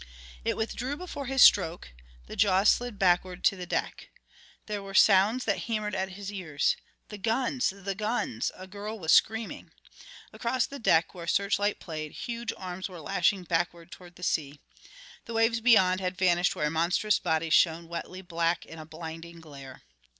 It 0.43 0.57
withdrew 0.57 0.97
before 0.97 1.27
his 1.27 1.43
stroke 1.43 1.89
the 2.25 2.35
jaws 2.35 2.69
slid 2.69 2.97
backward 2.97 3.43
to 3.43 3.55
the 3.55 3.67
deck. 3.67 4.09
There 4.65 4.81
were 4.81 4.95
sounds 4.95 5.45
that 5.45 5.65
hammered 5.65 5.93
at 5.93 6.13
his 6.13 6.31
ears. 6.31 6.75
"The 7.09 7.19
guns! 7.19 7.69
The 7.69 7.93
guns!" 7.93 8.51
a 8.55 8.65
girl 8.65 8.97
was 8.97 9.11
screaming. 9.13 9.71
Across 10.33 10.65
the 10.65 10.79
deck, 10.79 11.13
where 11.13 11.25
a 11.25 11.29
search 11.29 11.59
light 11.59 11.79
played, 11.79 12.13
huge 12.13 12.51
arms 12.57 12.89
were 12.89 12.99
lashing 12.99 13.43
backward 13.43 13.91
toward 13.91 14.15
the 14.15 14.23
sea. 14.23 14.59
The 15.25 15.35
waves 15.35 15.61
beyond 15.61 16.01
had 16.01 16.17
vanished 16.17 16.55
where 16.55 16.65
a 16.65 16.71
monstrous 16.71 17.19
body 17.19 17.51
shone 17.51 17.87
wetly 17.87 18.23
black 18.23 18.65
in 18.65 18.79
a 18.79 18.87
blinding 18.87 19.39
glare. 19.39 19.83